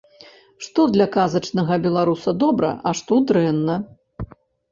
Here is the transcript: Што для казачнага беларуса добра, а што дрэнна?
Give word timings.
Што 0.67 0.85
для 0.93 1.05
казачнага 1.15 1.77
беларуса 1.83 2.33
добра, 2.43 2.71
а 2.87 2.93
што 3.01 3.13
дрэнна? 3.33 3.75